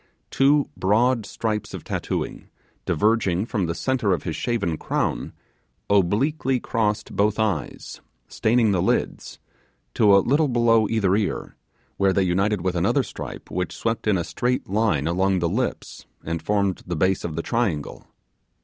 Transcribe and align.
Two 0.31 0.67
broad 0.75 1.27
stripes 1.27 1.75
of 1.75 1.83
tattooing, 1.83 2.49
diverging 2.85 3.45
from 3.45 3.67
the 3.67 3.75
centre 3.75 4.13
of 4.13 4.23
his 4.23 4.35
shaven 4.35 4.75
crown, 4.75 5.31
obliquely 5.91 6.59
crossed 6.59 7.15
both 7.15 7.37
eyes 7.37 8.01
staining 8.27 8.71
the 8.71 8.81
lids 8.81 9.37
to 9.93 10.17
a 10.17 10.25
little 10.25 10.47
below 10.47 10.89
each 10.89 11.03
ear, 11.03 11.55
where 11.97 12.13
they 12.13 12.23
united 12.23 12.61
with 12.61 12.73
another 12.75 13.03
stripe 13.03 13.51
which 13.51 13.75
swept 13.77 14.07
in 14.07 14.17
a 14.17 14.23
straight 14.23 14.67
line 14.67 15.05
along 15.05 15.37
the 15.37 15.47
lips 15.47 16.07
and 16.23 16.41
formed 16.41 16.81
the 16.87 16.95
base 16.95 17.23
of 17.23 17.35
the 17.35 17.43
triangle. 17.43 18.07